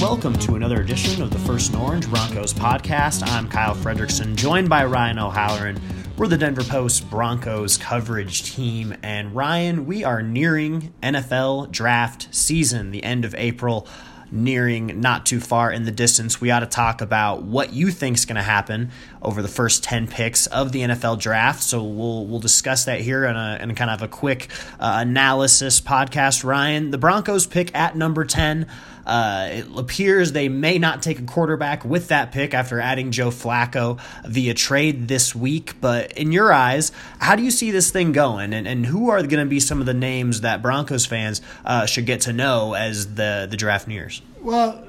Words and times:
welcome 0.00 0.32
to 0.32 0.54
another 0.54 0.80
edition 0.80 1.20
of 1.20 1.30
the 1.30 1.38
First 1.40 1.74
and 1.74 1.82
Orange 1.82 2.08
Broncos 2.08 2.54
podcast. 2.54 3.22
I'm 3.22 3.46
Kyle 3.46 3.74
Fredrickson, 3.74 4.34
joined 4.34 4.70
by 4.70 4.86
Ryan 4.86 5.18
O'Halloran. 5.18 5.78
We're 6.16 6.26
the 6.26 6.38
Denver 6.38 6.64
Post 6.64 7.10
Broncos 7.10 7.76
coverage 7.76 8.54
team, 8.54 8.96
and 9.02 9.36
Ryan, 9.36 9.84
we 9.84 10.02
are 10.02 10.22
nearing 10.22 10.94
NFL 11.02 11.70
draft 11.70 12.34
season, 12.34 12.92
the 12.92 13.04
end 13.04 13.26
of 13.26 13.34
April 13.34 13.86
nearing 14.32 15.00
not 15.00 15.26
too 15.26 15.40
far 15.40 15.72
in 15.72 15.84
the 15.84 15.90
distance, 15.90 16.40
we 16.40 16.50
ought 16.50 16.60
to 16.60 16.66
talk 16.66 17.00
about 17.00 17.42
what 17.42 17.72
you 17.72 17.90
think 17.90 18.16
is 18.16 18.24
going 18.24 18.36
to 18.36 18.42
happen 18.42 18.90
over 19.22 19.42
the 19.42 19.48
first 19.48 19.82
10 19.82 20.06
picks 20.06 20.46
of 20.46 20.72
the 20.72 20.80
NFL 20.80 21.18
draft. 21.18 21.62
So 21.62 21.82
we'll 21.82 22.26
we'll 22.26 22.40
discuss 22.40 22.84
that 22.84 23.00
here 23.00 23.24
in 23.24 23.36
a, 23.36 23.58
in 23.60 23.74
kind 23.74 23.90
of 23.90 24.02
a 24.02 24.08
quick 24.08 24.48
uh, 24.78 24.98
analysis 24.98 25.80
podcast. 25.80 26.44
Ryan, 26.44 26.90
the 26.90 26.98
Broncos 26.98 27.46
pick 27.46 27.74
at 27.74 27.96
number 27.96 28.24
10. 28.24 28.66
Uh, 29.06 29.48
it 29.50 29.66
appears 29.76 30.32
they 30.32 30.48
may 30.48 30.78
not 30.78 31.02
take 31.02 31.18
a 31.18 31.22
quarterback 31.22 31.84
with 31.84 32.08
that 32.08 32.32
pick 32.32 32.54
after 32.54 32.80
adding 32.80 33.10
Joe 33.10 33.30
Flacco 33.30 34.00
via 34.24 34.54
trade 34.54 35.08
this 35.08 35.34
week. 35.34 35.80
But 35.80 36.12
in 36.12 36.32
your 36.32 36.52
eyes, 36.52 36.92
how 37.18 37.36
do 37.36 37.42
you 37.42 37.50
see 37.50 37.70
this 37.70 37.90
thing 37.90 38.12
going? 38.12 38.52
And, 38.52 38.66
and 38.66 38.86
who 38.86 39.10
are 39.10 39.22
going 39.22 39.44
to 39.44 39.50
be 39.50 39.60
some 39.60 39.80
of 39.80 39.86
the 39.86 39.94
names 39.94 40.42
that 40.42 40.62
Broncos 40.62 41.06
fans 41.06 41.40
uh, 41.64 41.86
should 41.86 42.06
get 42.06 42.22
to 42.22 42.32
know 42.32 42.74
as 42.74 43.14
the, 43.14 43.46
the 43.50 43.56
draft 43.56 43.88
nears? 43.88 44.22
Well, 44.40 44.86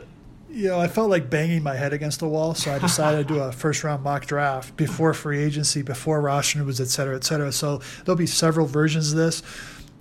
you 0.49 0.67
know, 0.67 0.79
I 0.79 0.87
felt 0.87 1.09
like 1.09 1.29
banging 1.29 1.63
my 1.63 1.75
head 1.75 1.93
against 1.93 2.19
the 2.19 2.27
wall, 2.27 2.53
so 2.53 2.73
I 2.73 2.79
decided 2.79 3.27
to 3.27 3.33
do 3.33 3.39
a 3.39 3.51
first 3.51 3.83
round 3.83 4.03
mock 4.03 4.25
draft 4.25 4.75
before 4.75 5.13
free 5.13 5.41
agency, 5.41 5.81
before 5.81 6.21
roster 6.21 6.63
was, 6.63 6.81
et 6.81 6.87
cetera, 6.87 7.15
et 7.15 7.23
cetera. 7.23 7.51
So 7.51 7.81
there'll 8.03 8.17
be 8.17 8.27
several 8.27 8.67
versions 8.67 9.11
of 9.11 9.17
this. 9.17 9.41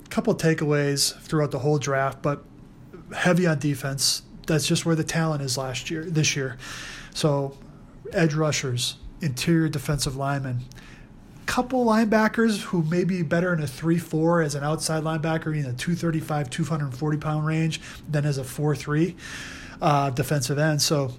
A 0.05 0.09
couple 0.09 0.35
takeaways 0.35 1.17
throughout 1.21 1.53
the 1.53 1.61
whole 1.61 1.79
draft, 1.79 2.21
but 2.21 2.45
heavy 3.15 3.47
on 3.47 3.59
defense. 3.59 4.23
That's 4.47 4.67
just 4.67 4.85
where 4.85 4.97
the 4.97 5.05
talent 5.05 5.43
is 5.43 5.57
last 5.57 5.91
year, 5.91 6.05
this 6.05 6.35
year. 6.35 6.57
So, 7.15 7.57
edge 8.13 8.35
rushers, 8.35 8.97
interior 9.21 9.69
defensive 9.69 10.17
linemen, 10.17 10.61
couple 11.47 11.85
linebackers 11.85 12.61
who 12.63 12.83
may 12.85 13.03
be 13.03 13.23
better 13.23 13.53
in 13.53 13.61
a 13.61 13.67
3-4 13.67 14.45
as 14.45 14.55
an 14.55 14.63
outside 14.63 15.03
linebacker 15.03 15.47
in 15.47 15.67
a 15.67 15.73
235 15.73 16.49
240 16.49 17.19
pound 17.19 17.45
range 17.45 17.81
than 18.09 18.25
as 18.25 18.39
a 18.39 18.43
4-3 18.43 19.17
uh, 19.83 20.11
defensive 20.11 20.59
end. 20.59 20.81
So 20.81 21.13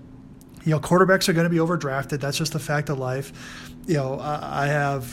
you 0.64 0.72
know 0.72 0.80
quarterbacks 0.80 1.28
are 1.28 1.34
going 1.34 1.44
to 1.44 1.50
be 1.50 1.58
overdrafted. 1.58 2.22
That's 2.22 2.38
just 2.38 2.56
a 2.56 2.60
fact 2.60 2.90
of 2.90 2.98
life. 2.98 3.34
You 3.88 3.96
know 3.96 4.20
i 4.22 4.68
have 4.68 5.06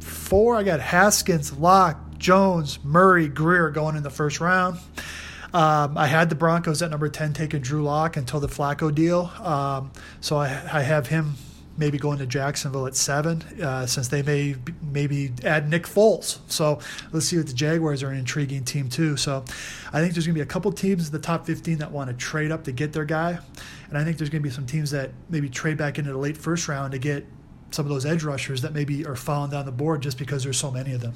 four. 0.00 0.56
I 0.56 0.62
got 0.62 0.80
haskins 0.80 1.52
Lock 1.52 2.18
jones 2.18 2.78
murray 2.82 3.28
Grier 3.28 3.70
going 3.70 3.96
in 3.96 4.02
the 4.02 4.10
first 4.10 4.40
round 4.40 4.78
um, 5.52 5.96
I 5.96 6.06
had 6.06 6.28
the 6.28 6.34
Broncos 6.34 6.82
at 6.82 6.90
number 6.90 7.08
10 7.08 7.32
taking 7.32 7.60
Drew 7.60 7.82
Lock 7.82 8.16
until 8.16 8.40
the 8.40 8.48
Flacco 8.48 8.94
deal. 8.94 9.30
Um, 9.40 9.92
so 10.20 10.36
I, 10.36 10.46
I, 10.46 10.82
have 10.82 11.06
him 11.06 11.34
maybe 11.78 11.98
going 11.98 12.18
to 12.18 12.26
Jacksonville 12.26 12.86
at 12.86 12.96
seven, 12.96 13.42
uh, 13.62 13.86
since 13.86 14.08
they 14.08 14.22
may 14.22 14.56
maybe 14.82 15.32
add 15.44 15.68
Nick 15.68 15.84
Foles. 15.84 16.38
So 16.48 16.80
let's 17.12 17.26
see 17.26 17.36
what 17.36 17.46
the 17.46 17.52
Jaguars 17.52 18.02
are 18.02 18.10
an 18.10 18.18
intriguing 18.18 18.64
team 18.64 18.88
too. 18.88 19.16
So 19.16 19.44
I 19.92 20.00
think 20.00 20.14
there's 20.14 20.26
going 20.26 20.34
to 20.34 20.38
be 20.38 20.40
a 20.40 20.46
couple 20.46 20.72
teams 20.72 21.06
in 21.06 21.12
the 21.12 21.18
top 21.18 21.46
15 21.46 21.78
that 21.78 21.92
want 21.92 22.10
to 22.10 22.16
trade 22.16 22.50
up 22.50 22.64
to 22.64 22.72
get 22.72 22.92
their 22.92 23.04
guy, 23.04 23.38
and 23.88 23.98
I 23.98 24.04
think 24.04 24.18
there's 24.18 24.30
going 24.30 24.42
to 24.42 24.48
be 24.48 24.54
some 24.54 24.66
teams 24.66 24.90
that 24.90 25.10
maybe 25.28 25.48
trade 25.48 25.76
back 25.76 25.98
into 25.98 26.12
the 26.12 26.18
late 26.18 26.36
first 26.36 26.68
round 26.68 26.92
to 26.92 26.98
get 26.98 27.26
some 27.76 27.86
of 27.86 27.90
those 27.90 28.04
edge 28.04 28.24
rushers 28.24 28.62
that 28.62 28.72
maybe 28.72 29.06
are 29.06 29.14
falling 29.14 29.50
down 29.50 29.66
the 29.66 29.72
board 29.72 30.02
just 30.02 30.18
because 30.18 30.42
there's 30.42 30.58
so 30.58 30.70
many 30.70 30.92
of 30.92 31.00
them 31.00 31.12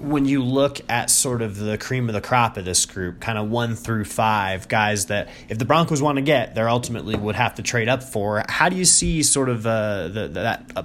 when 0.00 0.24
you 0.24 0.42
look 0.42 0.80
at 0.88 1.10
sort 1.10 1.42
of 1.42 1.56
the 1.56 1.76
cream 1.76 2.08
of 2.08 2.14
the 2.14 2.20
crop 2.22 2.56
of 2.56 2.64
this 2.64 2.86
group, 2.86 3.20
kind 3.20 3.36
of 3.36 3.50
one 3.50 3.76
through 3.76 4.04
five 4.04 4.66
guys 4.66 5.06
that 5.06 5.28
if 5.48 5.58
the 5.58 5.66
Broncos 5.66 6.00
want 6.00 6.16
to 6.16 6.22
get, 6.22 6.54
they 6.54 6.62
ultimately 6.62 7.14
would 7.14 7.34
have 7.34 7.56
to 7.56 7.62
trade 7.62 7.88
up 7.88 8.02
for. 8.02 8.42
How 8.48 8.70
do 8.70 8.76
you 8.76 8.86
see 8.86 9.22
sort 9.22 9.50
of 9.50 9.66
uh, 9.66 10.08
the, 10.08 10.28
that 10.28 10.72
uh, 10.74 10.84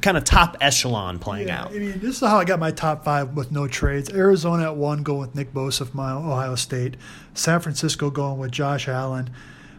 kind 0.00 0.16
of 0.16 0.24
top 0.24 0.56
echelon 0.62 1.18
playing 1.18 1.48
yeah, 1.48 1.64
out? 1.64 1.72
I 1.72 1.78
mean, 1.78 2.00
this 2.00 2.16
is 2.16 2.20
how 2.20 2.38
I 2.38 2.44
got 2.44 2.58
my 2.58 2.70
top 2.70 3.04
five 3.04 3.36
with 3.36 3.52
no 3.52 3.68
trades. 3.68 4.10
Arizona 4.10 4.64
at 4.64 4.76
one, 4.76 5.02
going 5.02 5.20
with 5.20 5.34
Nick 5.34 5.52
Bosa 5.52 5.86
from 5.86 6.00
Ohio 6.00 6.54
State. 6.54 6.96
San 7.34 7.60
Francisco 7.60 8.08
going 8.08 8.38
with 8.38 8.52
Josh 8.52 8.88
Allen 8.88 9.28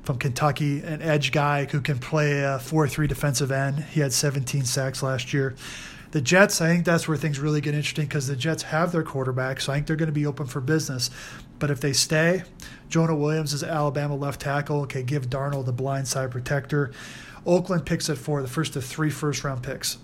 from 0.08 0.18
Kentucky, 0.18 0.82
an 0.84 1.02
edge 1.02 1.34
guy 1.34 1.66
who 1.66 1.82
can 1.82 2.00
play 2.00 2.42
a 2.42 2.60
4 2.60 2.88
3 2.88 3.08
defensive 3.08 3.52
end. 3.52 3.84
He 3.84 4.00
had 4.00 4.14
17 4.14 4.64
sacks 4.64 5.04
last 5.04 5.34
year. 5.34 5.54
The 6.12 6.22
Jets, 6.22 6.62
I 6.62 6.68
think 6.70 6.86
that's 6.86 7.10
where 7.10 7.18
things 7.18 7.40
really 7.40 7.60
get 7.60 7.76
interesting 7.76 8.06
because 8.06 8.26
the 8.26 8.38
Jets 8.38 8.64
have 8.64 8.94
their 8.94 9.04
quarterback, 9.04 9.60
so 9.60 9.74
I 9.74 9.76
think 9.76 9.88
they're 9.88 9.98
going 9.98 10.08
to 10.08 10.14
be 10.14 10.26
open 10.26 10.46
for 10.46 10.62
business. 10.62 11.10
But 11.60 11.72
if 11.72 11.82
they 11.82 11.92
stay, 11.92 12.44
Jonah 12.88 13.18
Williams 13.18 13.52
is 13.52 13.64
Alabama 13.64 14.16
left 14.16 14.40
tackle. 14.40 14.80
Okay, 14.84 15.04
give 15.04 15.30
Darnold 15.30 15.66
the 15.66 15.74
blindside 15.74 16.32
protector. 16.32 16.92
Oakland 17.46 17.86
picks 17.86 18.10
at 18.10 18.18
four, 18.18 18.42
the 18.42 18.48
first 18.48 18.78
of 18.78 18.86
three 18.86 19.10
first 19.10 19.44
round 19.44 19.62
picks. 19.62 19.98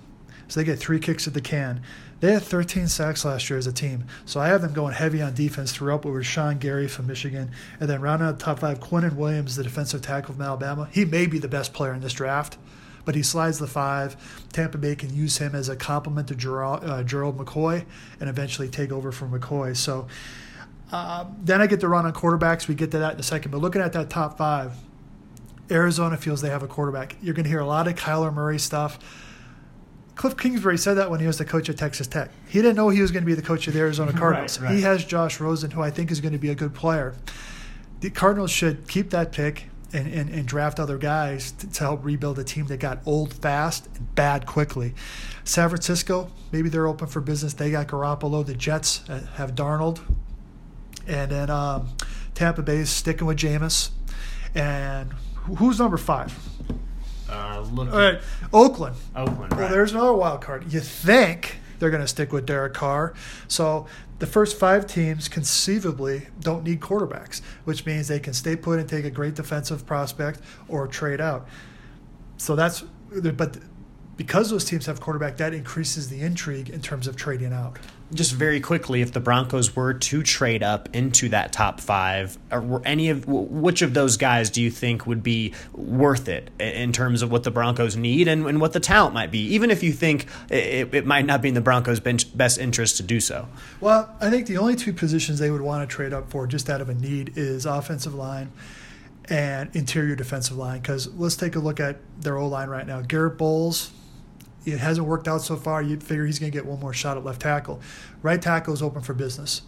So 0.50 0.60
they 0.60 0.66
get 0.66 0.80
three 0.80 1.00
kicks 1.00 1.28
at 1.28 1.34
the 1.34 1.42
can. 1.42 1.82
They 2.24 2.32
had 2.32 2.44
13 2.44 2.88
sacks 2.88 3.26
last 3.26 3.50
year 3.50 3.60
as 3.60 3.68
a 3.68 3.74
team. 3.74 4.06
So 4.24 4.40
I 4.40 4.48
have 4.48 4.62
them 4.62 4.72
going 4.72 4.94
heavy 4.94 5.22
on 5.22 5.34
defense 5.34 5.74
throughout 5.74 6.06
with 6.06 6.26
Sean 6.26 6.58
Gary 6.58 6.88
from 6.88 7.06
Michigan. 7.06 7.52
And 7.82 7.90
then 7.90 8.00
rounding 8.00 8.30
out 8.30 8.40
the 8.40 8.46
top 8.46 8.60
five, 8.60 8.80
Quinnen 8.80 9.18
Williams, 9.18 9.58
the 9.58 9.64
defensive 9.64 10.02
tackle 10.02 10.34
from 10.34 10.42
Alabama. 10.42 10.88
He 10.90 11.04
may 11.04 11.26
be 11.26 11.38
the 11.38 11.50
best 11.50 11.74
player 11.74 11.94
in 11.94 12.00
this 12.00 12.14
draft 12.14 12.58
but 13.04 13.16
he 13.16 13.22
slides 13.22 13.60
the 13.60 13.68
five. 13.68 14.16
Tampa 14.54 14.78
Bay 14.78 14.96
can 14.96 15.14
use 15.14 15.38
him 15.38 15.54
as 15.54 15.68
a 15.68 15.76
complement 15.76 16.30
to 16.30 16.36
Gerald, 16.36 16.86
uh, 16.86 17.04
Gerald 17.04 17.38
McCoy 17.38 17.84
and 18.22 18.30
eventually 18.30 18.70
take 18.70 18.94
over 18.94 19.12
from 19.12 19.38
McCoy. 19.38 19.76
So 19.76 20.08
uh, 20.94 21.26
then 21.42 21.60
I 21.60 21.68
get 21.68 21.82
to 21.82 21.90
run 21.90 22.06
on 22.06 22.14
quarterbacks. 22.14 22.70
We 22.70 22.76
get 22.76 22.92
to 22.92 23.00
that 23.00 23.16
in 23.16 23.20
a 23.20 23.24
second. 23.24 23.52
But 23.52 23.58
looking 23.58 23.82
at 23.82 23.92
that 23.92 24.10
top 24.10 24.38
five, 24.38 24.72
Arizona 25.70 26.16
feels 26.16 26.40
they 26.40 26.52
have 26.52 26.64
a 26.64 26.68
quarterback. 26.68 27.18
You're 27.22 27.34
going 27.34 27.44
to 27.44 27.50
hear 27.50 27.60
a 27.60 27.66
lot 27.66 27.90
of 27.90 27.96
Kyler 27.96 28.34
Murray 28.34 28.60
stuff. 28.60 29.00
Cliff 30.16 30.38
Kingsbury 30.38 30.78
said 30.78 30.96
that 30.96 31.10
when 31.10 31.20
he 31.20 31.28
was 31.28 31.38
the 31.38 31.46
coach 31.46 31.70
at 31.70 31.78
Texas 31.78 32.08
Tech. 32.08 32.30
He 32.48 32.62
didn't 32.62 32.76
know 32.76 32.90
he 32.90 33.02
was 33.02 33.12
going 33.12 33.24
to 33.24 33.28
be 33.28 33.34
the 33.34 33.42
coach 33.42 33.68
of 33.68 33.74
the 33.74 33.80
Arizona 33.80 34.14
Cardinals. 34.18 34.60
right, 34.60 34.68
right. 34.68 34.76
He 34.76 34.82
has 34.82 35.04
Josh 35.06 35.40
Rosen, 35.40 35.72
who 35.72 35.82
I 35.82 35.90
think 35.90 36.12
is 36.12 36.22
going 36.22 36.34
to 36.34 36.40
be 36.40 36.50
a 36.50 36.56
good 36.56 36.74
player. 36.74 37.16
The 38.02 38.10
Cardinals 38.10 38.52
should 38.52 38.88
keep 38.88 39.10
that 39.10 39.32
pick 39.32 39.70
and, 39.94 40.12
and, 40.12 40.30
and 40.30 40.48
draft 40.48 40.80
other 40.80 40.98
guys 40.98 41.52
to, 41.54 41.72
to, 41.72 41.80
help 41.84 42.04
rebuild 42.04 42.40
a 42.40 42.44
team 42.44 42.66
that 42.66 42.78
got 42.80 43.00
old 43.06 43.34
fast 43.34 43.88
and 43.96 44.14
bad 44.16 44.46
quickly. 44.46 44.94
San 45.44 45.70
Francisco, 45.70 46.32
maybe 46.52 46.70
they're 46.70 46.88
open 46.88 47.08
for 47.08 47.22
business. 47.22 47.54
They 47.54 47.72
got 47.72 47.88
Garoppolo. 47.88 48.46
The 48.46 48.56
Jets 48.56 49.08
uh, 49.10 49.26
have 49.36 49.56
Darnold. 49.56 50.02
And 51.08 51.32
then 51.32 51.50
um, 51.50 51.90
Tampa 52.34 52.62
Bay 52.62 52.78
is 52.78 52.90
sticking 52.90 53.28
with 53.28 53.38
Jameis. 53.38 53.92
And 54.56 55.14
who's 55.58 55.80
number 55.80 55.98
five? 55.98 56.38
Uh, 57.34 57.64
All 57.78 57.86
right, 57.86 58.22
Oakland. 58.54 58.96
Oakland. 59.16 59.54
Well, 59.56 59.70
there's 59.70 59.92
another 59.92 60.14
wild 60.14 60.42
card. 60.42 60.72
You 60.72 60.80
think 60.80 61.58
they're 61.80 61.90
going 61.90 62.02
to 62.02 62.08
stick 62.08 62.32
with 62.32 62.46
Derek 62.46 62.74
Carr. 62.74 63.14
So 63.48 63.88
the 64.20 64.28
first 64.28 64.58
five 64.58 64.88
teams 64.88 65.28
conceivably 65.28 66.28
don't 66.40 66.64
need 66.64 66.80
quarterbacks, 66.80 67.42
which 67.66 67.86
means 67.86 68.08
they 68.08 68.20
can 68.20 68.34
stay 68.34 68.56
put 68.56 68.80
and 68.80 68.88
take 68.88 69.06
a 69.06 69.12
great 69.12 69.36
defensive 69.36 69.86
prospect 69.86 70.40
or 70.68 70.88
trade 70.88 71.20
out. 71.20 71.48
So 72.38 72.56
that's, 72.56 72.84
but 73.12 73.58
because 74.18 74.50
those 74.50 74.66
teams 74.66 74.86
have 74.86 75.00
quarterback, 75.00 75.38
that 75.38 75.54
increases 75.54 76.10
the 76.10 76.22
intrigue 76.22 76.70
in 76.70 76.82
terms 76.82 77.08
of 77.08 77.16
trading 77.16 77.54
out 77.54 77.80
just 78.14 78.34
very 78.34 78.60
quickly, 78.60 79.02
if 79.02 79.12
the 79.12 79.20
Broncos 79.20 79.76
were 79.76 79.94
to 79.94 80.24
trade 80.24 80.64
up 80.64 80.90
into 80.94 81.30
that 81.30 81.52
top 81.52 81.80
five, 81.80 82.38
uh, 82.52 82.60
or 82.60 82.82
any 82.86 83.10
of 83.10 83.28
which 83.28 83.82
of 83.82 83.94
those 83.94 84.18
guys 84.18 84.50
do 84.50 84.62
you 84.62 84.70
think 84.70 85.08
would 85.08 85.24
be 85.24 85.54
worth 85.74 86.28
it 86.28 86.52
in 86.60 86.92
terms 86.92 87.22
of 87.22 87.32
what 87.32 87.44
the 87.44 87.52
Broncos 87.52 87.96
need 87.96 88.28
and, 88.28 88.46
and 88.46 88.62
what 88.62 88.74
the 88.74 88.80
talent 88.80 89.14
might 89.14 89.32
be, 89.32 89.40
even 89.54 89.72
if 89.72 89.84
you 89.84 89.92
think 89.92 90.28
it, 90.50 90.94
it 90.94 91.06
might 91.06 91.26
not 91.26 91.42
be 91.42 91.50
in 91.50 91.56
the 91.56 91.62
Broncos' 91.62 92.00
best 92.00 92.58
interest 92.58 92.98
to 92.98 93.04
do 93.04 93.20
so? 93.20 93.48
Well, 93.80 94.14
I 94.22 94.30
think 94.30 94.48
the 94.48 94.58
only 94.58 94.76
two 94.76 94.94
positions 94.94 95.40
they 95.40 95.52
would 95.52 95.62
want 95.62 95.88
to 95.88 95.94
trade 95.94 96.14
up 96.14 96.30
for, 96.30 96.48
just 96.48 96.70
out 96.70 96.82
of 96.82 96.90
a 96.90 96.96
need, 96.96 97.34
is 97.36 97.66
offensive 97.66 98.14
line 98.14 98.52
and 99.30 99.74
interior 99.76 100.16
defensive 100.16 100.58
line. 100.58 100.82
Because 100.82 101.08
let's 101.14 101.36
take 101.36 101.56
a 101.56 101.60
look 101.60 101.80
at 101.80 101.98
their 102.22 102.38
O 102.38 102.48
line 102.48 102.70
right 102.70 102.86
now. 102.86 103.02
Garrett 103.02 103.38
Bolles 103.38 103.92
it 104.66 104.80
hasn't 104.80 105.08
worked 105.08 105.28
out 105.28 105.42
so 105.42 105.56
far. 105.56 105.82
You'd 105.82 106.04
figure 106.04 106.26
he's 106.26 106.40
going 106.40 106.52
to 106.52 106.58
get 106.58 106.66
one 106.66 106.80
more 106.80 106.94
shot 106.94 107.18
at 107.18 107.24
left 107.24 107.42
tackle. 107.42 107.82
Right 108.22 108.42
tackle 108.42 108.74
is 108.74 108.82
open 108.82 109.02
for 109.02 109.14
business. 109.14 109.64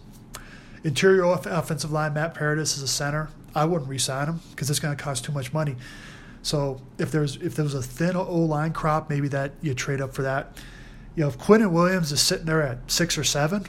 Interior 0.84 1.24
offensive 1.24 1.90
line, 1.90 2.14
Matt 2.14 2.34
Paradis 2.34 2.76
is 2.76 2.82
a 2.82 2.88
center. 2.88 3.28
I 3.54 3.64
wouldn't 3.64 3.88
re-sign 3.88 4.28
him 4.28 4.40
because 4.50 4.70
it's 4.70 4.78
going 4.78 4.96
to 4.96 5.02
cost 5.02 5.24
too 5.24 5.32
much 5.32 5.52
money. 5.52 5.76
So 6.42 6.80
if 6.98 7.10
there's 7.10 7.36
if 7.36 7.56
there 7.56 7.64
was 7.64 7.74
a 7.74 7.82
thin 7.82 8.14
O 8.14 8.38
line 8.38 8.72
crop, 8.72 9.10
maybe 9.10 9.26
that 9.28 9.52
you 9.62 9.74
trade 9.74 10.00
up 10.00 10.14
for 10.14 10.22
that. 10.22 10.56
You 11.16 11.22
know, 11.22 11.28
if 11.28 11.38
Quinnen 11.38 11.72
Williams 11.72 12.12
is 12.12 12.20
sitting 12.20 12.46
there 12.46 12.62
at 12.62 12.90
six 12.90 13.18
or 13.18 13.24
seven, 13.24 13.66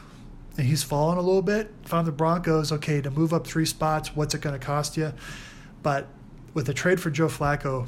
and 0.57 0.68
he's 0.68 0.83
fallen 0.83 1.18
a 1.18 1.21
little 1.21 1.41
bit, 1.41 1.73
found 1.85 2.07
the 2.07 2.12
Broncos 2.12 2.71
okay 2.71 3.01
to 3.01 3.09
move 3.09 3.33
up 3.33 3.47
three 3.47 3.65
spots. 3.65 4.15
What's 4.15 4.35
it 4.35 4.41
going 4.41 4.59
to 4.59 4.63
cost 4.63 4.97
you? 4.97 5.13
But 5.81 6.07
with 6.53 6.68
a 6.69 6.73
trade 6.73 7.00
for 7.00 7.09
Joe 7.09 7.27
Flacco, 7.27 7.88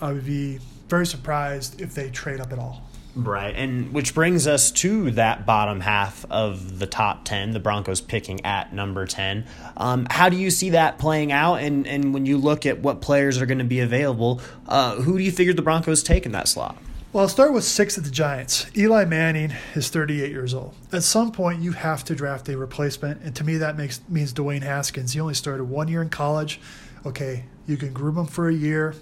I 0.00 0.12
would 0.12 0.24
be 0.24 0.60
very 0.88 1.06
surprised 1.06 1.80
if 1.80 1.94
they 1.94 2.10
trade 2.10 2.40
up 2.40 2.52
at 2.52 2.58
all. 2.58 2.88
Right, 3.16 3.54
and 3.54 3.92
which 3.92 4.12
brings 4.12 4.48
us 4.48 4.72
to 4.72 5.12
that 5.12 5.46
bottom 5.46 5.80
half 5.80 6.26
of 6.30 6.80
the 6.80 6.86
top 6.86 7.24
10, 7.24 7.52
the 7.52 7.60
Broncos 7.60 8.00
picking 8.00 8.44
at 8.44 8.72
number 8.72 9.06
10. 9.06 9.46
Um, 9.76 10.06
how 10.10 10.28
do 10.28 10.36
you 10.36 10.50
see 10.50 10.70
that 10.70 10.98
playing 10.98 11.30
out? 11.30 11.56
And, 11.56 11.86
and 11.86 12.12
when 12.12 12.26
you 12.26 12.38
look 12.38 12.66
at 12.66 12.80
what 12.80 13.00
players 13.00 13.40
are 13.40 13.46
going 13.46 13.58
to 13.58 13.64
be 13.64 13.78
available, 13.78 14.40
uh, 14.66 14.96
who 14.96 15.16
do 15.16 15.22
you 15.22 15.30
figure 15.30 15.52
the 15.52 15.62
Broncos 15.62 16.02
take 16.02 16.26
in 16.26 16.32
that 16.32 16.48
slot? 16.48 16.76
Well, 17.12 17.22
I'll 17.22 17.28
start 17.28 17.52
with 17.52 17.62
six 17.62 17.96
at 17.96 18.02
the 18.02 18.10
Giants. 18.10 18.66
Eli 18.76 19.04
Manning 19.04 19.52
is 19.76 19.88
38 19.88 20.32
years 20.32 20.52
old. 20.52 20.74
At 20.92 21.04
some 21.04 21.30
point, 21.30 21.62
you 21.62 21.70
have 21.70 22.02
to 22.06 22.16
draft 22.16 22.48
a 22.48 22.58
replacement, 22.58 23.22
and 23.22 23.36
to 23.36 23.44
me, 23.44 23.58
that 23.58 23.76
makes 23.76 24.00
means 24.08 24.34
Dwayne 24.34 24.64
Haskins. 24.64 25.12
He 25.12 25.20
only 25.20 25.34
started 25.34 25.62
one 25.62 25.86
year 25.86 26.02
in 26.02 26.08
college. 26.08 26.60
Okay, 27.06 27.44
you 27.68 27.76
can 27.76 27.92
groom 27.92 28.18
him 28.18 28.26
for 28.26 28.48
a 28.48 28.52
year, 28.52 28.96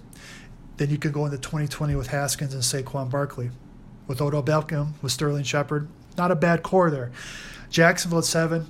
then 0.83 0.91
you 0.91 0.99
can 0.99 1.13
go 1.13 1.25
into 1.25 1.39
2020 1.39 1.95
with 1.95 2.09
Haskins 2.09 2.55
and 2.55 2.63
Saquon 2.65 3.09
Barkley 3.09 3.53
with 4.09 4.21
Odell 4.21 4.43
Beckham, 4.43 4.95
with 5.01 5.13
Sterling 5.13 5.45
Shepard. 5.45 5.87
Not 6.19 6.33
a 6.33 6.35
bad 6.35 6.65
core 6.65 6.91
there. 6.91 7.13
Jacksonville 7.71 8.19
at 8.19 8.25
seven. 8.25 8.67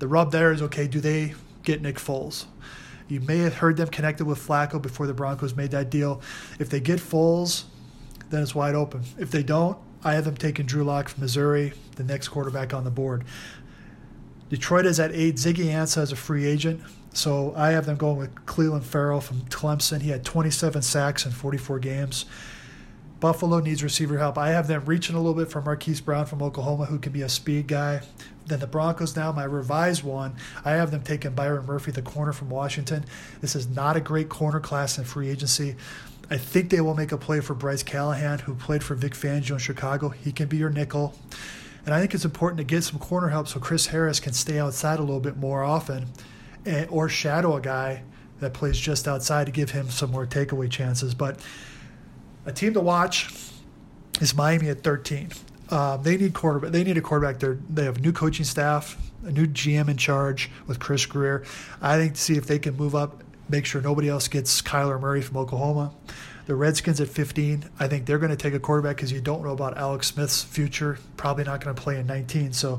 The 0.00 0.06
rub 0.06 0.32
there 0.32 0.52
is 0.52 0.60
okay, 0.60 0.86
do 0.86 1.00
they 1.00 1.32
get 1.62 1.80
Nick 1.80 1.96
Foles? 1.96 2.44
You 3.08 3.20
may 3.20 3.38
have 3.38 3.54
heard 3.54 3.78
them 3.78 3.88
connected 3.88 4.26
with 4.26 4.38
Flacco 4.38 4.80
before 4.82 5.06
the 5.06 5.14
Broncos 5.14 5.56
made 5.56 5.70
that 5.70 5.88
deal. 5.88 6.20
If 6.58 6.68
they 6.68 6.80
get 6.80 7.00
Foles, 7.00 7.64
then 8.28 8.42
it's 8.42 8.54
wide 8.54 8.74
open. 8.74 9.00
If 9.18 9.30
they 9.30 9.42
don't, 9.42 9.78
I 10.04 10.12
have 10.12 10.26
them 10.26 10.36
taking 10.36 10.66
Drew 10.66 10.84
Lock 10.84 11.08
from 11.08 11.22
Missouri, 11.22 11.72
the 11.94 12.04
next 12.04 12.28
quarterback 12.28 12.74
on 12.74 12.84
the 12.84 12.90
board. 12.90 13.24
Detroit 14.50 14.84
is 14.84 15.00
at 15.00 15.10
eight. 15.12 15.36
Ziggy 15.36 15.68
Ansah 15.68 16.02
is 16.02 16.12
a 16.12 16.16
free 16.16 16.44
agent. 16.44 16.82
So 17.16 17.54
I 17.56 17.70
have 17.70 17.86
them 17.86 17.96
going 17.96 18.18
with 18.18 18.34
Clelin 18.44 18.82
Ferrell 18.82 19.22
from 19.22 19.40
Clemson. 19.46 20.02
He 20.02 20.10
had 20.10 20.22
27 20.22 20.82
sacks 20.82 21.24
in 21.24 21.32
44 21.32 21.78
games. 21.78 22.26
Buffalo 23.20 23.58
needs 23.60 23.82
receiver 23.82 24.18
help. 24.18 24.36
I 24.36 24.50
have 24.50 24.66
them 24.66 24.84
reaching 24.84 25.16
a 25.16 25.18
little 25.18 25.32
bit 25.32 25.50
for 25.50 25.62
Marquise 25.62 26.02
Brown 26.02 26.26
from 26.26 26.42
Oklahoma, 26.42 26.84
who 26.84 26.98
can 26.98 27.12
be 27.12 27.22
a 27.22 27.28
speed 27.30 27.68
guy. 27.68 28.02
Then 28.44 28.60
the 28.60 28.66
Broncos 28.66 29.16
now, 29.16 29.32
my 29.32 29.44
revised 29.44 30.02
one, 30.02 30.36
I 30.62 30.72
have 30.72 30.90
them 30.90 31.02
taking 31.02 31.30
Byron 31.30 31.64
Murphy, 31.64 31.90
the 31.90 32.02
corner 32.02 32.34
from 32.34 32.50
Washington. 32.50 33.06
This 33.40 33.56
is 33.56 33.66
not 33.66 33.96
a 33.96 34.00
great 34.00 34.28
corner 34.28 34.60
class 34.60 34.98
in 34.98 35.04
free 35.04 35.30
agency. 35.30 35.74
I 36.28 36.36
think 36.36 36.68
they 36.68 36.82
will 36.82 36.94
make 36.94 37.12
a 37.12 37.18
play 37.18 37.40
for 37.40 37.54
Bryce 37.54 37.82
Callahan, 37.82 38.40
who 38.40 38.54
played 38.54 38.84
for 38.84 38.94
Vic 38.94 39.14
Fangio 39.14 39.52
in 39.52 39.58
Chicago. 39.58 40.10
He 40.10 40.32
can 40.32 40.48
be 40.48 40.58
your 40.58 40.70
nickel. 40.70 41.14
And 41.86 41.94
I 41.94 42.00
think 42.00 42.12
it's 42.12 42.26
important 42.26 42.58
to 42.58 42.64
get 42.64 42.84
some 42.84 42.98
corner 42.98 43.28
help 43.28 43.48
so 43.48 43.58
Chris 43.58 43.86
Harris 43.86 44.20
can 44.20 44.34
stay 44.34 44.58
outside 44.58 44.98
a 44.98 45.02
little 45.02 45.18
bit 45.18 45.38
more 45.38 45.64
often 45.64 46.08
and, 46.66 46.88
or 46.90 47.08
shadow 47.08 47.56
a 47.56 47.60
guy 47.60 48.02
that 48.40 48.52
plays 48.52 48.78
just 48.78 49.08
outside 49.08 49.46
to 49.46 49.52
give 49.52 49.70
him 49.70 49.88
some 49.90 50.10
more 50.10 50.26
takeaway 50.26 50.70
chances. 50.70 51.14
But 51.14 51.40
a 52.44 52.52
team 52.52 52.74
to 52.74 52.80
watch 52.80 53.30
is 54.20 54.34
Miami 54.34 54.68
at 54.68 54.82
13. 54.82 55.30
Um, 55.70 56.02
they 56.02 56.16
need 56.16 56.32
quarterback. 56.32 56.70
They 56.70 56.84
need 56.84 56.96
a 56.96 57.00
quarterback. 57.00 57.40
They 57.40 57.56
they 57.68 57.84
have 57.84 58.00
new 58.00 58.12
coaching 58.12 58.44
staff, 58.44 58.96
a 59.24 59.32
new 59.32 59.46
GM 59.46 59.88
in 59.88 59.96
charge 59.96 60.50
with 60.66 60.78
Chris 60.78 61.04
Grier. 61.06 61.44
I 61.82 61.96
think 61.96 62.14
to 62.14 62.20
see 62.20 62.36
if 62.36 62.46
they 62.46 62.58
can 62.58 62.76
move 62.76 62.94
up, 62.94 63.24
make 63.48 63.66
sure 63.66 63.80
nobody 63.80 64.08
else 64.08 64.28
gets 64.28 64.62
Kyler 64.62 65.00
Murray 65.00 65.22
from 65.22 65.36
Oklahoma. 65.36 65.92
The 66.46 66.54
Redskins 66.54 67.00
at 67.00 67.08
15. 67.08 67.68
I 67.80 67.88
think 67.88 68.06
they're 68.06 68.20
going 68.20 68.30
to 68.30 68.36
take 68.36 68.54
a 68.54 68.60
quarterback 68.60 68.96
because 68.96 69.10
you 69.10 69.20
don't 69.20 69.42
know 69.42 69.50
about 69.50 69.76
Alex 69.76 70.06
Smith's 70.06 70.44
future. 70.44 70.98
Probably 71.16 71.42
not 71.42 71.64
going 71.64 71.74
to 71.74 71.82
play 71.82 71.98
in 71.98 72.06
19. 72.06 72.52
So 72.52 72.78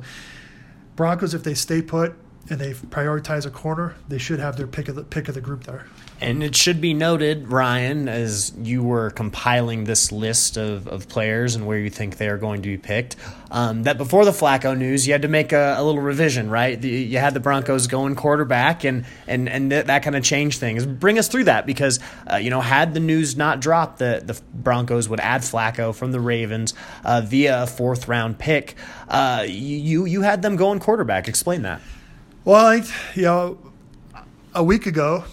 Broncos, 0.96 1.34
if 1.34 1.44
they 1.44 1.54
stay 1.54 1.82
put, 1.82 2.16
and 2.50 2.60
they 2.60 2.74
prioritize 2.74 3.46
a 3.46 3.52
corner, 3.52 3.96
they 4.08 4.18
should 4.18 4.40
have 4.40 4.58
their 4.58 4.68
pick 4.68 4.88
of 4.88 4.96
the 4.96 5.04
pick 5.04 5.28
of 5.28 5.36
the 5.36 5.42
group 5.42 5.64
there. 5.64 5.86
And 6.20 6.42
it 6.42 6.56
should 6.56 6.82
be 6.82 6.96
noted, 6.96 7.52
Ryan, 7.52 8.10
as 8.10 8.52
you 8.58 8.82
were 8.82 9.12
compiling 9.12 9.84
this 9.84 10.12
list 10.12 10.58
of, 10.58 10.88
of 10.88 11.08
players 11.08 11.54
and 11.54 11.68
where 11.68 11.78
you 11.78 11.92
think 11.92 12.18
they 12.18 12.28
are 12.28 12.40
going 12.40 12.64
to 12.64 12.70
be 12.70 12.78
picked, 12.78 13.18
um, 13.52 13.84
that 13.84 14.00
before 14.00 14.26
the 14.26 14.32
Flacco 14.32 14.76
news, 14.76 15.06
you 15.06 15.14
had 15.14 15.22
to 15.22 15.28
make 15.28 15.54
a, 15.54 15.76
a 15.78 15.84
little 15.84 16.02
revision, 16.02 16.50
right? 16.50 16.80
The, 16.80 16.90
you 16.90 17.20
had 17.20 17.36
the 17.36 17.40
Broncos 17.40 17.86
going 17.86 18.16
quarterback, 18.16 18.84
and 18.84 19.06
and 19.28 19.48
and 19.48 19.70
th- 19.70 19.86
that 19.86 20.02
kind 20.04 20.16
of 20.16 20.24
changed 20.24 20.60
things. 20.60 20.86
Bring 20.86 21.20
us 21.20 21.28
through 21.28 21.46
that 21.46 21.66
because 21.68 22.00
uh, 22.32 22.38
you 22.38 22.50
know 22.50 22.62
had 22.62 22.96
the 22.96 23.00
news 23.00 23.38
not 23.38 23.62
dropped, 23.62 24.00
the 24.00 24.22
the 24.26 24.42
Broncos 24.54 25.08
would 25.08 25.20
add 25.20 25.42
Flacco 25.42 25.94
from 25.94 26.12
the 26.12 26.20
Ravens 26.20 26.74
uh, 27.06 27.22
via 27.22 27.64
a 27.64 27.68
fourth 27.68 28.08
round 28.08 28.40
pick. 28.40 28.76
Uh, 29.08 29.46
you 29.48 30.06
you 30.06 30.22
had 30.24 30.42
them 30.42 30.56
going 30.56 30.80
quarterback. 30.80 31.28
Explain 31.28 31.62
that. 31.62 31.80
Well, 32.48 32.66
I, 32.66 32.76
you 33.14 33.24
know, 33.24 33.58
a 34.56 34.64
week 34.64 34.86
ago, 34.86 35.26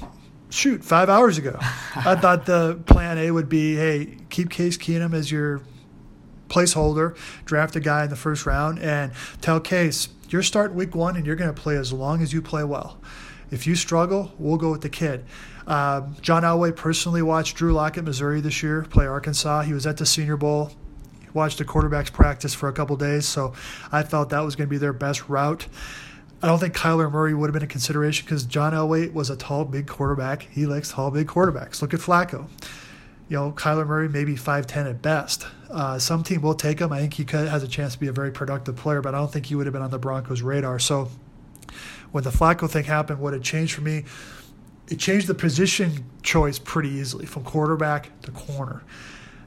shoot, 0.50 0.84
five 0.84 1.08
hours 1.08 1.38
ago, 1.38 1.56
I 1.60 2.16
thought 2.20 2.44
the 2.44 2.82
plan 2.86 3.18
A 3.18 3.30
would 3.30 3.48
be, 3.48 3.76
hey, 3.76 4.16
keep 4.30 4.50
Case 4.50 4.76
Keenum 4.76 5.14
as 5.14 5.30
your 5.30 5.60
placeholder, 6.48 7.16
draft 7.44 7.76
a 7.76 7.80
guy 7.80 8.02
in 8.02 8.10
the 8.10 8.16
first 8.16 8.46
round, 8.46 8.80
and 8.80 9.12
tell 9.40 9.60
Case 9.60 10.08
you're 10.28 10.42
starting 10.42 10.76
week 10.76 10.96
one 10.96 11.14
and 11.16 11.24
you're 11.24 11.36
going 11.36 11.54
to 11.54 11.62
play 11.62 11.76
as 11.76 11.92
long 11.92 12.20
as 12.20 12.32
you 12.32 12.42
play 12.42 12.64
well. 12.64 12.98
If 13.48 13.64
you 13.64 13.76
struggle, 13.76 14.32
we'll 14.36 14.56
go 14.56 14.72
with 14.72 14.80
the 14.80 14.88
kid. 14.88 15.24
Um, 15.68 16.16
John 16.20 16.42
Elway 16.42 16.74
personally 16.74 17.22
watched 17.22 17.56
Drew 17.56 17.72
Lock 17.74 17.96
at 17.96 18.02
Missouri 18.02 18.40
this 18.40 18.60
year 18.60 18.82
play 18.82 19.06
Arkansas. 19.06 19.62
He 19.62 19.72
was 19.72 19.86
at 19.86 19.98
the 19.98 20.04
Senior 20.04 20.36
Bowl. 20.36 20.72
watched 21.32 21.58
the 21.58 21.64
quarterbacks 21.64 22.12
practice 22.12 22.54
for 22.54 22.68
a 22.68 22.72
couple 22.72 22.96
days, 22.96 23.24
so 23.24 23.52
I 23.92 24.02
felt 24.02 24.30
that 24.30 24.40
was 24.40 24.56
going 24.56 24.66
to 24.66 24.70
be 24.72 24.78
their 24.78 24.92
best 24.92 25.28
route. 25.28 25.68
I 26.44 26.46
don't 26.46 26.58
think 26.58 26.74
Kyler 26.74 27.10
Murray 27.10 27.32
would 27.32 27.46
have 27.46 27.54
been 27.54 27.62
a 27.62 27.66
consideration 27.66 28.26
because 28.26 28.44
John 28.44 28.74
Elway 28.74 29.10
was 29.10 29.30
a 29.30 29.36
tall, 29.36 29.64
big 29.64 29.86
quarterback. 29.86 30.42
He 30.42 30.66
likes 30.66 30.90
tall, 30.90 31.10
big 31.10 31.26
quarterbacks. 31.26 31.80
Look 31.80 31.94
at 31.94 32.00
Flacco. 32.00 32.46
You 33.30 33.38
know, 33.38 33.52
Kyler 33.52 33.86
Murray 33.86 34.10
maybe 34.10 34.34
5'10 34.34 34.90
at 34.90 35.00
best. 35.00 35.46
Uh, 35.70 35.98
some 35.98 36.22
team 36.22 36.42
will 36.42 36.54
take 36.54 36.80
him. 36.80 36.92
I 36.92 37.00
think 37.00 37.14
he 37.14 37.24
could, 37.24 37.48
has 37.48 37.62
a 37.62 37.66
chance 37.66 37.94
to 37.94 37.98
be 37.98 38.08
a 38.08 38.12
very 38.12 38.30
productive 38.30 38.76
player, 38.76 39.00
but 39.00 39.14
I 39.14 39.18
don't 39.20 39.32
think 39.32 39.46
he 39.46 39.54
would 39.54 39.64
have 39.64 39.72
been 39.72 39.80
on 39.80 39.90
the 39.90 39.98
Broncos' 39.98 40.42
radar. 40.42 40.78
So 40.78 41.08
when 42.12 42.24
the 42.24 42.30
Flacco 42.30 42.68
thing 42.68 42.84
happened, 42.84 43.20
what 43.20 43.32
it 43.32 43.42
changed 43.42 43.72
for 43.72 43.80
me, 43.80 44.04
it 44.88 44.98
changed 44.98 45.28
the 45.28 45.34
position 45.34 46.04
choice 46.22 46.58
pretty 46.58 46.90
easily 46.90 47.24
from 47.24 47.42
quarterback 47.44 48.10
to 48.20 48.30
corner 48.32 48.82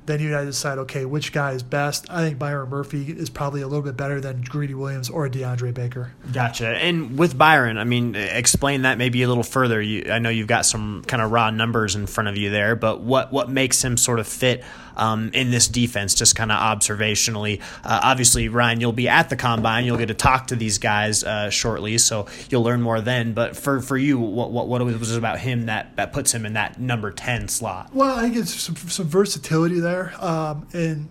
then 0.07 0.21
you 0.21 0.30
got 0.30 0.39
to 0.39 0.45
decide, 0.45 0.77
okay, 0.80 1.06
which 1.06 1.33
guy 1.33 1.51
is 1.51 1.63
best. 1.63 2.07
I 2.09 2.24
think 2.24 2.39
Byron 2.39 2.69
Murphy 2.69 3.12
is 3.12 3.30
probably 3.30 3.62
a 3.62 3.68
little 3.68 3.83
bit 3.83 3.98
better 3.98 4.21
than 4.21 4.42
Greedy 4.42 4.74
Williams 4.74 5.09
or 5.09 5.30
DeAndre 5.30 5.74
Baker. 5.74 6.13
Gotcha. 6.31 6.69
And 6.69 7.19
with 7.19 7.38
Byron, 7.38 7.77
I 7.77 7.83
mean, 7.83 8.15
explain 8.15 8.83
that 8.83 8.98
maybe 8.98 9.21
a 9.24 9.27
little 9.27 9.44
further. 9.44 9.81
You, 9.81 10.09
I 10.09 10.19
know 10.19 10.30
you've 10.30 10.48
got 10.48 10.65
some 10.65 11.04
kind 11.06 11.21
of 11.21 11.31
raw 11.31 11.50
numbers 11.50 11.95
in 11.95 12.07
front 12.07 12.30
of 12.30 12.38
you 12.38 12.50
there, 12.50 12.75
but 12.75 13.01
what 13.01 13.31
what 13.33 13.50
makes 13.50 13.83
him 13.83 13.98
sort 13.98 14.19
of 14.19 14.27
fit 14.27 14.63
um, 14.95 15.30
in 15.33 15.51
this 15.51 15.68
defense, 15.68 16.15
just 16.15 16.36
kind 16.36 16.51
of 16.51 16.57
observationally? 16.57 17.62
Uh, 17.84 18.00
obviously, 18.01 18.48
Ryan, 18.48 18.79
you'll 18.79 18.93
be 18.93 19.10
at 19.10 19.29
the 19.29 19.36
combine. 19.36 19.86
You'll 19.86 19.98
get 19.98 20.08
to 20.08 20.13
talk 20.13 20.48
to 20.48 20.55
these 20.55 20.77
guys 20.77 21.24
uh, 21.24 21.50
shortly, 21.50 21.98
so 21.98 22.27
you'll 22.50 22.63
learn 22.63 22.81
more 22.81 23.01
then. 23.01 23.34
But 23.34 23.58
for, 23.58 23.81
for 23.81 23.98
you, 23.98 24.17
what, 24.17 24.51
what 24.51 24.70
what 24.70 24.81
was 24.81 25.12
it 25.12 25.17
about 25.17 25.39
him 25.39 25.65
that 25.65 25.98
that 25.98 26.13
puts 26.13 26.34
him 26.34 26.46
in 26.46 26.53
that 26.53 26.79
number 26.79 27.12
ten 27.12 27.50
slot? 27.50 27.93
Well, 27.93 28.17
I 28.17 28.22
think 28.22 28.38
it's 28.38 28.53
some, 28.53 28.75
some 28.75 29.08
versatility 29.08 29.81
there 29.81 29.97
there. 29.98 30.24
Um, 30.24 30.68
and, 30.74 31.10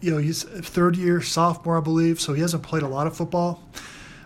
you 0.00 0.10
know, 0.10 0.18
he's 0.18 0.42
third 0.42 0.96
year 0.96 1.20
sophomore, 1.20 1.78
I 1.78 1.80
believe, 1.80 2.20
so 2.20 2.32
he 2.32 2.40
hasn't 2.40 2.62
played 2.62 2.82
a 2.82 2.88
lot 2.88 3.06
of 3.06 3.16
football. 3.16 3.62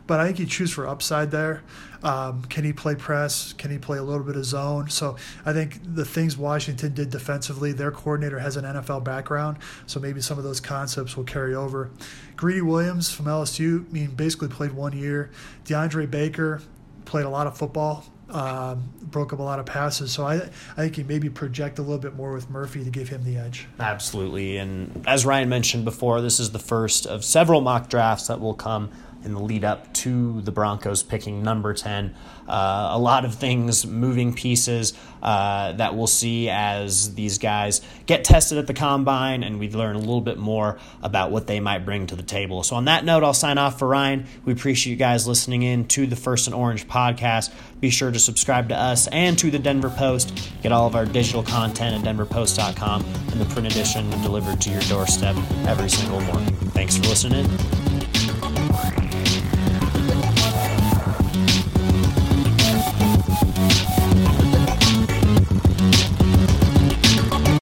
But 0.07 0.21
I 0.21 0.27
think 0.27 0.39
you 0.39 0.47
choose 0.47 0.71
for 0.73 0.87
upside 0.87 1.31
there. 1.33 1.65
Um, 2.03 2.43
can 2.43 2.63
he 2.63 2.73
play 2.73 2.95
press? 2.95 3.53
Can 3.55 3.73
he 3.73 3.79
play 3.79 3.99
a 3.99 4.03
little 4.03 4.23
bit 4.23 4.37
of 4.37 4.45
zone? 4.45 4.89
So 4.89 5.17
I 5.45 5.53
think 5.53 5.81
the 5.83 6.05
things 6.05 6.37
Washington 6.37 6.95
did 6.95 7.11
defensively, 7.11 7.73
their 7.73 7.91
coordinator 7.91 8.39
has 8.39 8.57
an 8.57 8.65
NFL 8.65 9.03
background, 9.03 9.59
so 9.87 9.99
maybe 9.99 10.21
some 10.21 10.39
of 10.39 10.45
those 10.45 10.61
concepts 10.61 11.17
will 11.17 11.25
carry 11.25 11.55
over. 11.55 11.91
Greedy 12.37 12.61
Williams 12.61 13.11
from 13.11 13.27
LSU, 13.27 13.89
I 13.89 13.93
mean, 13.93 14.11
basically 14.11 14.49
played 14.49 14.73
one 14.73 14.97
year. 14.97 15.31
DeAndre 15.65 16.09
Baker 16.09 16.63
played 17.07 17.25
a 17.25 17.31
lot 17.31 17.49
of 17.49 17.59
football, 17.59 18.05
um, 18.31 18.91
broke 19.03 19.33
up 19.33 19.39
a 19.39 19.43
lot 19.43 19.59
of 19.59 19.67
passes. 19.67 20.13
So 20.13 20.27
I, 20.27 20.35
I 20.37 20.77
think 20.77 20.99
you 20.99 21.05
maybe 21.05 21.31
project 21.31 21.79
a 21.79 21.83
little 21.83 21.99
bit 21.99 22.15
more 22.15 22.33
with 22.33 22.51
Murphy 22.51 22.85
to 22.85 22.91
give 22.91 23.09
him 23.09 23.25
the 23.25 23.37
edge. 23.37 23.67
Absolutely. 23.79 24.57
And 24.57 25.05
as 25.07 25.25
Ryan 25.25 25.49
mentioned 25.49 25.85
before, 25.85 26.21
this 26.21 26.41
is 26.41 26.51
the 26.51 26.59
first 26.59 27.07
of 27.07 27.25
several 27.25 27.61
mock 27.61 27.89
drafts 27.89 28.27
that 28.27 28.41
will 28.41 28.55
come 28.55 28.91
in 29.27 29.35
the 29.35 29.41
lead 29.41 29.65
up 29.65 29.93
to 29.93 30.41
the 30.43 30.53
Broncos 30.53 31.03
picking 31.03 31.43
number 31.43 31.75
10. 31.75 32.15
Uh, 32.49 32.91
a 32.93 32.99
lot 32.99 33.25
of 33.25 33.35
things, 33.35 33.85
moving 33.85 34.33
pieces 34.33 34.95
uh, 35.21 35.73
that 35.73 35.97
we'll 35.97 36.07
see 36.07 36.49
as 36.49 37.15
these 37.17 37.39
guys 37.39 37.81
get 38.07 38.23
tested 38.23 38.57
at 38.57 38.69
the 38.69 38.73
combine 38.73 39.43
and 39.43 39.59
we 39.59 39.69
learn 39.69 39.97
a 39.97 39.99
little 39.99 40.21
bit 40.21 40.39
more 40.39 40.79
about 41.03 41.33
what 41.33 41.49
they 41.49 41.59
might 41.59 41.85
bring 41.85 42.07
to 42.07 42.15
the 42.15 42.23
table. 42.23 42.63
So, 42.63 42.77
on 42.77 42.85
that 42.85 43.05
note, 43.05 43.25
I'll 43.25 43.35
sign 43.35 43.59
off 43.59 43.81
for 43.81 43.89
Ryan. 43.89 44.27
We 44.45 44.53
appreciate 44.53 44.93
you 44.93 44.97
guys 44.97 45.27
listening 45.27 45.65
in 45.65 45.89
to 45.89 46.07
the 46.07 46.17
First 46.17 46.47
and 46.47 46.55
Orange 46.55 46.87
podcast. 46.87 47.53
Be 47.81 47.91
sure 47.91 48.13
to 48.13 48.19
subscribe 48.21 48.69
to 48.69 48.77
us 48.77 49.09
and 49.09 49.37
to 49.41 49.51
the 49.51 49.59
Denver 49.59 49.91
Post. 49.91 50.51
Get 50.63 50.71
all 50.71 50.87
of 50.87 50.95
our 50.95 51.05
digital 51.05 51.43
content 51.43 52.07
at 52.07 52.17
denverpost.com 52.17 53.05
and 53.05 53.41
the 53.41 53.47
print 53.47 53.67
edition 53.67 54.09
delivered 54.23 54.61
to 54.61 54.71
your 54.71 54.83
doorstep 54.83 55.37
every 55.67 55.91
single 55.91 56.21
morning. 56.21 56.55
Thanks 56.71 56.97
for 56.97 57.03
listening. 57.09 57.47